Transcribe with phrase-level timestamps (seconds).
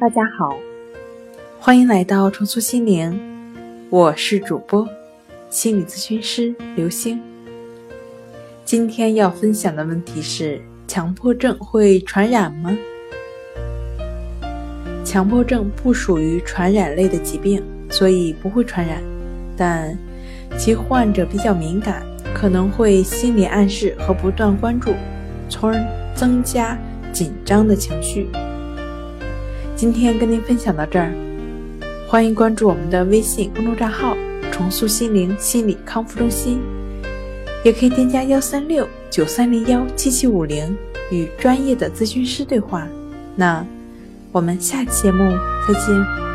[0.00, 0.56] 大家好，
[1.60, 3.18] 欢迎来到重塑心灵，
[3.90, 4.86] 我是主播
[5.48, 7.20] 心理咨询师刘星。
[8.64, 12.76] 今天要分享的问题是：强迫症会传染吗？
[15.04, 19.00] 强迫症不属于传染类的疾病，所以不会传染，
[19.56, 19.96] 但
[20.58, 22.04] 其患者比较敏感，
[22.34, 24.92] 可能会心理暗示和不断关注，
[25.48, 26.76] 从而增加
[27.12, 28.28] 紧张的情绪。
[29.76, 31.12] 今天跟您分享到这儿，
[32.08, 34.16] 欢迎关注我们的微信公众账号
[34.52, 36.60] “重塑心灵心理康复中心”，
[37.64, 40.76] 也可以添加幺三六九三零幺七七五零
[41.10, 42.86] 与专业的咨询师对话。
[43.34, 43.66] 那
[44.30, 46.33] 我们下期节目再见。